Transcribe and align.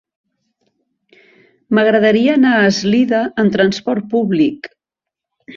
M'agradaria 1.77 2.33
anar 2.39 2.55
a 2.61 2.65
Eslida 2.71 3.23
amb 3.45 3.55
transport 3.59 4.11
públic. 4.15 4.73